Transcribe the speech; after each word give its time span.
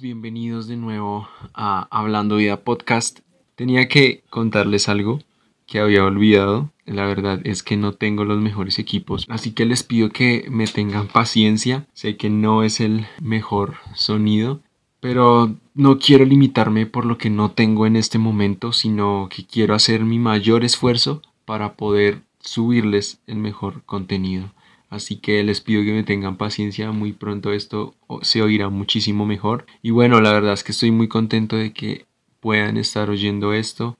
bienvenidos 0.00 0.66
de 0.66 0.76
nuevo 0.76 1.28
a 1.54 1.86
Hablando 1.96 2.36
Vida 2.36 2.56
Podcast. 2.56 3.20
Tenía 3.54 3.86
que 3.86 4.24
contarles 4.30 4.88
algo 4.88 5.20
que 5.64 5.78
había 5.78 6.04
olvidado. 6.04 6.72
La 6.86 7.06
verdad 7.06 7.40
es 7.44 7.62
que 7.62 7.76
no 7.76 7.92
tengo 7.92 8.24
los 8.24 8.40
mejores 8.40 8.80
equipos, 8.80 9.26
así 9.28 9.52
que 9.52 9.64
les 9.64 9.84
pido 9.84 10.10
que 10.10 10.46
me 10.50 10.66
tengan 10.66 11.06
paciencia. 11.06 11.86
Sé 11.92 12.16
que 12.16 12.30
no 12.30 12.64
es 12.64 12.80
el 12.80 13.06
mejor 13.22 13.76
sonido, 13.94 14.60
pero 14.98 15.54
no 15.74 16.00
quiero 16.00 16.24
limitarme 16.24 16.86
por 16.86 17.04
lo 17.04 17.16
que 17.16 17.30
no 17.30 17.52
tengo 17.52 17.86
en 17.86 17.94
este 17.94 18.18
momento, 18.18 18.72
sino 18.72 19.28
que 19.30 19.46
quiero 19.46 19.76
hacer 19.76 20.04
mi 20.04 20.18
mayor 20.18 20.64
esfuerzo 20.64 21.22
para 21.44 21.74
poder 21.74 22.22
subirles 22.40 23.20
el 23.28 23.36
mejor 23.36 23.84
contenido. 23.84 24.50
Así 24.96 25.16
que 25.16 25.42
les 25.44 25.60
pido 25.60 25.84
que 25.84 25.92
me 25.92 26.02
tengan 26.04 26.38
paciencia, 26.38 26.90
muy 26.90 27.12
pronto 27.12 27.52
esto 27.52 27.94
se 28.22 28.42
oirá 28.42 28.70
muchísimo 28.70 29.26
mejor. 29.26 29.66
Y 29.82 29.90
bueno, 29.90 30.20
la 30.20 30.32
verdad 30.32 30.54
es 30.54 30.64
que 30.64 30.72
estoy 30.72 30.90
muy 30.90 31.06
contento 31.06 31.56
de 31.56 31.72
que 31.72 32.06
puedan 32.40 32.78
estar 32.78 33.10
oyendo 33.10 33.52
esto, 33.52 33.98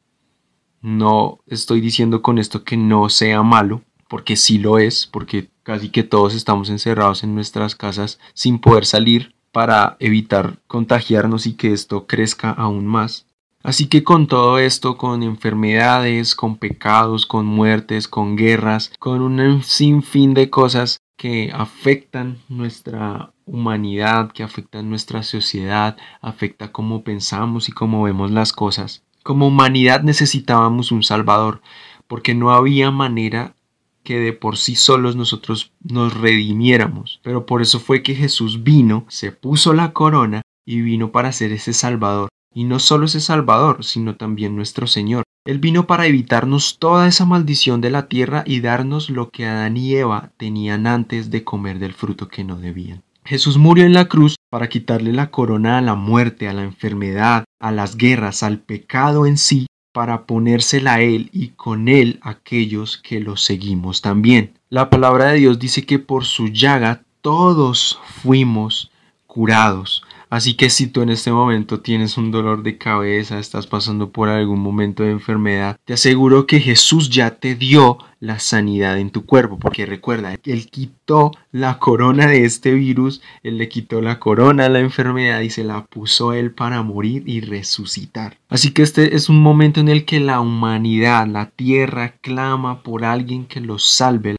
No 0.82 1.40
estoy 1.48 1.80
diciendo 1.80 2.22
con 2.22 2.40
esto 2.40 2.66
que 2.66 2.76
no 2.76 3.08
sea 3.08 3.42
malo, 3.42 3.84
porque 4.10 4.36
sí 4.36 4.58
lo 4.58 4.80
es, 4.80 5.08
porque 5.08 5.48
casi 5.64 5.88
que 5.88 6.04
todos 6.04 6.36
estamos 6.36 6.70
encerrados 6.70 7.24
en 7.24 7.36
nuestras 7.36 7.74
casas 7.78 8.20
sin 8.34 8.60
poder 8.60 8.86
salir 8.86 9.34
para 9.56 9.96
evitar 10.02 10.58
contagiarnos 10.68 11.48
y 11.48 11.54
que 11.54 11.72
esto 11.72 12.08
crezca 12.08 12.52
aún 12.52 12.86
más. 12.86 13.26
Así 13.64 13.88
que 13.88 14.04
con 14.04 14.28
todo 14.28 14.60
esto, 14.60 14.98
con 14.98 15.24
enfermedades, 15.24 16.36
con 16.36 16.58
pecados, 16.58 17.26
con 17.26 17.46
muertes, 17.46 18.10
con 18.10 18.36
guerras, 18.36 18.92
con 19.00 19.22
un 19.22 19.64
sinfín 19.64 20.34
de 20.34 20.50
cosas 20.50 21.00
que 21.16 21.54
afectan 21.54 22.40
nuestra 22.50 23.32
humanidad, 23.46 24.30
que 24.34 24.44
afectan 24.44 24.90
nuestra 24.90 25.24
sociedad, 25.24 25.96
afecta 26.20 26.74
cómo 26.74 27.06
pensamos 27.06 27.70
y 27.70 27.72
cómo 27.72 28.04
vemos 28.04 28.32
las 28.32 28.52
cosas. 28.52 29.04
Como 29.24 29.48
humanidad 29.48 30.04
necesitábamos 30.04 30.92
un 30.92 31.02
Salvador, 31.02 31.62
porque 32.08 32.36
no 32.36 32.52
había 32.52 32.92
manera 32.92 33.55
que 34.06 34.20
de 34.20 34.32
por 34.32 34.56
sí 34.56 34.76
solos 34.76 35.18
nosotros 35.18 35.74
nos 35.84 36.14
redimiéramos. 36.14 37.20
Pero 37.24 37.46
por 37.46 37.62
eso 37.62 37.82
fue 37.82 38.02
que 38.02 38.16
Jesús 38.16 38.64
vino, 38.64 39.06
se 39.10 39.34
puso 39.34 39.74
la 39.74 39.92
corona 39.92 40.42
y 40.66 40.80
vino 40.80 41.12
para 41.12 41.34
ser 41.34 41.52
ese 41.52 41.74
Salvador. 41.74 42.30
Y 42.54 42.64
no 42.64 42.80
solo 42.80 43.08
ese 43.08 43.20
Salvador, 43.20 43.84
sino 43.84 44.16
también 44.16 44.56
nuestro 44.56 44.88
Señor. 44.88 45.24
Él 45.46 45.60
vino 45.60 45.86
para 45.86 46.08
evitarnos 46.08 46.80
toda 46.80 47.08
esa 47.08 47.26
maldición 47.26 47.82
de 47.82 47.92
la 47.92 48.08
tierra 48.08 48.44
y 48.48 48.62
darnos 48.62 49.10
lo 49.10 49.30
que 49.30 49.46
Adán 49.46 49.76
y 49.76 49.94
Eva 49.94 50.32
tenían 50.38 50.88
antes 50.88 51.30
de 51.30 51.44
comer 51.44 51.80
del 51.80 51.94
fruto 51.94 52.30
que 52.30 52.46
no 52.46 52.56
debían. 52.56 53.04
Jesús 53.26 53.58
murió 53.58 53.86
en 53.86 53.94
la 53.94 54.08
cruz 54.08 54.36
para 54.50 54.70
quitarle 54.70 55.12
la 55.12 55.32
corona 55.32 55.80
a 55.80 55.82
la 55.82 55.96
muerte, 55.96 56.48
a 56.48 56.54
la 56.54 56.64
enfermedad, 56.64 57.44
a 57.60 57.72
las 57.72 57.98
guerras, 57.98 58.44
al 58.44 58.60
pecado 58.60 59.26
en 59.26 59.38
sí, 59.38 59.66
para 59.96 60.25
ponérsela 60.25 60.96
a 60.96 61.00
Él 61.00 61.30
y 61.32 61.52
con 61.56 61.88
Él 61.88 62.20
aquellos 62.22 62.98
que 62.98 63.22
lo 63.22 63.38
seguimos 63.38 64.02
también. 64.02 64.52
La 64.70 64.90
palabra 64.90 65.28
de 65.28 65.38
Dios 65.38 65.58
dice 65.58 65.86
que 65.86 66.00
por 66.00 66.25
su 66.25 66.50
llaga 66.50 67.04
todos 67.22 67.98
fuimos 68.22 68.92
curados. 69.25 70.04
Así 70.36 70.56
que 70.56 70.70
si 70.70 70.88
tú 70.88 71.01
en 71.01 71.12
este 71.12 71.32
momento 71.32 71.80
tienes 71.80 72.18
un 72.18 72.30
dolor 72.30 72.62
de 72.62 72.77
cabeza, 72.77 73.39
estás 73.39 73.68
pasando 73.68 74.10
por 74.10 74.27
algún 74.27 74.60
momento 74.60 75.04
de 75.04 75.12
enfermedad, 75.12 75.77
te 75.86 75.94
aseguro 75.94 76.46
que 76.46 76.60
Jesús 76.60 77.10
ya 77.10 77.39
te 77.39 77.56
dio 77.56 78.00
la 78.20 78.39
sanidad 78.39 79.00
en 79.00 79.12
tu 79.12 79.25
cuerpo, 79.25 79.58
porque 79.58 79.86
recuerda, 79.86 80.36
Él 80.44 80.70
quitó 80.70 81.32
la 81.54 81.80
corona 81.80 82.27
de 82.27 82.44
este 82.44 82.74
virus, 82.74 83.22
Él 83.44 83.58
le 83.58 83.70
quitó 83.70 84.01
la 84.01 84.20
corona 84.20 84.65
a 84.65 84.70
la 84.70 84.82
enfermedad 84.82 85.39
y 85.39 85.51
se 85.51 85.63
la 85.63 85.86
puso 85.86 86.34
Él 86.34 86.51
para 86.51 86.82
morir 86.82 87.24
y 87.25 87.39
resucitar. 87.39 88.38
Así 88.50 88.72
que 88.72 88.82
este 88.82 89.15
es 89.15 89.30
un 89.30 89.42
momento 89.42 89.80
en 89.80 89.88
el 89.88 90.04
que 90.04 90.20
la 90.20 90.42
humanidad, 90.42 91.27
la 91.27 91.50
tierra, 91.50 92.15
clama 92.20 92.84
por 92.84 93.06
alguien 93.06 93.46
que 93.46 93.62
los 93.62 93.88
salve. 93.88 94.36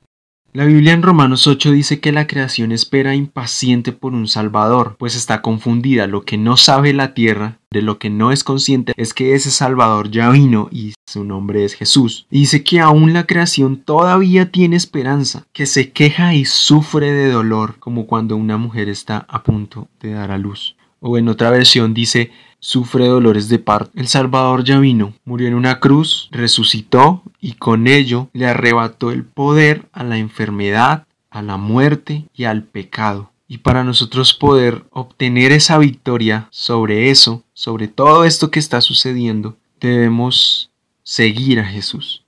La 0.56 0.64
Biblia 0.64 0.94
en 0.94 1.02
Romanos 1.02 1.46
8 1.46 1.70
dice 1.70 2.00
que 2.00 2.12
la 2.12 2.26
creación 2.26 2.72
espera 2.72 3.14
impaciente 3.14 3.92
por 3.92 4.14
un 4.14 4.26
Salvador, 4.26 4.96
pues 4.98 5.14
está 5.14 5.42
confundida. 5.42 6.06
Lo 6.06 6.22
que 6.22 6.38
no 6.38 6.56
sabe 6.56 6.94
la 6.94 7.12
tierra, 7.12 7.58
de 7.70 7.82
lo 7.82 7.98
que 7.98 8.08
no 8.08 8.32
es 8.32 8.42
consciente, 8.42 8.94
es 8.96 9.12
que 9.12 9.34
ese 9.34 9.50
Salvador 9.50 10.10
ya 10.10 10.30
vino 10.30 10.70
y 10.72 10.94
su 11.06 11.24
nombre 11.24 11.66
es 11.66 11.74
Jesús. 11.74 12.26
dice 12.30 12.64
que 12.64 12.80
aún 12.80 13.12
la 13.12 13.26
creación 13.26 13.76
todavía 13.76 14.50
tiene 14.50 14.76
esperanza, 14.76 15.46
que 15.52 15.66
se 15.66 15.92
queja 15.92 16.32
y 16.32 16.46
sufre 16.46 17.12
de 17.12 17.28
dolor, 17.30 17.76
como 17.78 18.06
cuando 18.06 18.34
una 18.34 18.56
mujer 18.56 18.88
está 18.88 19.26
a 19.28 19.42
punto 19.42 19.88
de 20.00 20.12
dar 20.12 20.30
a 20.30 20.38
luz. 20.38 20.75
O 21.00 21.18
en 21.18 21.28
otra 21.28 21.50
versión 21.50 21.94
dice, 21.94 22.30
sufre 22.58 23.06
dolores 23.06 23.48
de 23.48 23.58
parto. 23.58 23.90
El 23.94 24.08
Salvador 24.08 24.64
ya 24.64 24.78
vino, 24.78 25.14
murió 25.24 25.48
en 25.48 25.54
una 25.54 25.78
cruz, 25.80 26.28
resucitó 26.32 27.22
y 27.40 27.52
con 27.52 27.86
ello 27.86 28.28
le 28.32 28.46
arrebató 28.46 29.10
el 29.10 29.24
poder 29.24 29.86
a 29.92 30.04
la 30.04 30.18
enfermedad, 30.18 31.06
a 31.30 31.42
la 31.42 31.56
muerte 31.56 32.24
y 32.34 32.44
al 32.44 32.62
pecado. 32.62 33.30
Y 33.48 33.58
para 33.58 33.84
nosotros 33.84 34.34
poder 34.34 34.84
obtener 34.90 35.52
esa 35.52 35.78
victoria 35.78 36.48
sobre 36.50 37.10
eso, 37.10 37.44
sobre 37.52 37.86
todo 37.86 38.24
esto 38.24 38.50
que 38.50 38.58
está 38.58 38.80
sucediendo, 38.80 39.56
debemos 39.80 40.70
seguir 41.04 41.60
a 41.60 41.64
Jesús. 41.64 42.24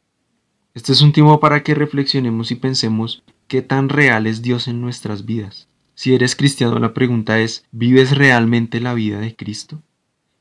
Este 0.74 0.92
es 0.92 1.02
un 1.02 1.12
tiempo 1.12 1.40
para 1.40 1.64
que 1.64 1.74
reflexionemos 1.74 2.52
y 2.52 2.54
pensemos 2.54 3.24
qué 3.48 3.62
tan 3.62 3.88
real 3.88 4.28
es 4.28 4.42
Dios 4.42 4.68
en 4.68 4.80
nuestras 4.80 5.24
vidas. 5.24 5.66
Si 5.98 6.14
eres 6.14 6.36
cristiano, 6.36 6.78
la 6.78 6.94
pregunta 6.94 7.40
es, 7.40 7.64
¿vives 7.72 8.16
realmente 8.16 8.78
la 8.78 8.94
vida 8.94 9.18
de 9.18 9.34
Cristo? 9.34 9.82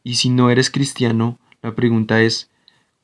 Y 0.04 0.14
si 0.14 0.30
no 0.30 0.52
eres 0.52 0.70
cristiano, 0.70 1.40
la 1.64 1.74
pregunta 1.74 2.22
es, 2.22 2.52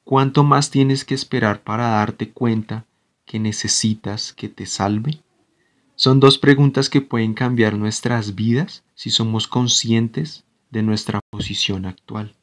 ¿cuánto 0.04 0.44
más 0.44 0.70
tienes 0.70 1.04
que 1.04 1.16
esperar 1.16 1.64
para 1.64 1.88
darte 1.88 2.30
cuenta 2.30 2.86
que 3.26 3.40
necesitas 3.40 4.34
que 4.34 4.50
te 4.50 4.68
salve? 4.68 5.24
Son 5.96 6.20
dos 6.20 6.38
preguntas 6.38 6.92
que 6.92 7.02
pueden 7.02 7.34
cambiar 7.34 7.76
nuestras 7.76 8.36
vidas 8.36 8.84
si 8.94 9.10
somos 9.10 9.48
conscientes 9.48 10.44
de 10.70 10.84
nuestra 10.84 11.22
posición 11.32 11.88
actual. 11.88 12.36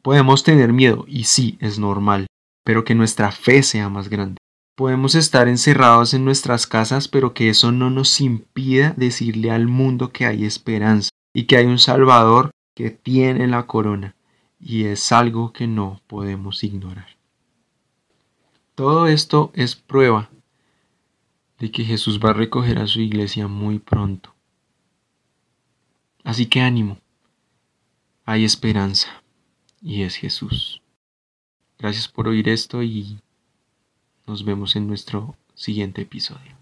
Podemos 0.00 0.44
tener 0.44 0.72
miedo, 0.72 1.04
y 1.06 1.24
sí, 1.24 1.58
es 1.60 1.78
normal, 1.78 2.26
pero 2.64 2.84
que 2.84 2.94
nuestra 2.94 3.30
fe 3.30 3.62
sea 3.62 3.90
más 3.90 4.08
grande. 4.08 4.38
Podemos 4.82 5.14
estar 5.14 5.46
encerrados 5.46 6.12
en 6.12 6.24
nuestras 6.24 6.66
casas, 6.66 7.06
pero 7.06 7.34
que 7.34 7.48
eso 7.48 7.70
no 7.70 7.88
nos 7.88 8.20
impida 8.20 8.94
decirle 8.96 9.52
al 9.52 9.68
mundo 9.68 10.10
que 10.10 10.26
hay 10.26 10.44
esperanza 10.44 11.10
y 11.32 11.44
que 11.44 11.56
hay 11.56 11.66
un 11.66 11.78
Salvador 11.78 12.50
que 12.74 12.90
tiene 12.90 13.46
la 13.46 13.68
corona 13.68 14.16
y 14.58 14.86
es 14.86 15.12
algo 15.12 15.52
que 15.52 15.68
no 15.68 16.00
podemos 16.08 16.64
ignorar. 16.64 17.16
Todo 18.74 19.06
esto 19.06 19.52
es 19.54 19.76
prueba 19.76 20.30
de 21.60 21.70
que 21.70 21.84
Jesús 21.84 22.18
va 22.18 22.30
a 22.30 22.34
recoger 22.34 22.80
a 22.80 22.88
su 22.88 23.00
iglesia 23.00 23.46
muy 23.46 23.78
pronto. 23.78 24.34
Así 26.24 26.46
que 26.46 26.60
ánimo, 26.60 26.98
hay 28.24 28.44
esperanza 28.44 29.22
y 29.80 30.02
es 30.02 30.16
Jesús. 30.16 30.82
Gracias 31.78 32.08
por 32.08 32.26
oír 32.26 32.48
esto 32.48 32.82
y 32.82 33.20
nos 34.32 34.46
vemos 34.46 34.76
en 34.76 34.86
nuestro 34.86 35.36
siguiente 35.54 36.00
episodio. 36.00 36.61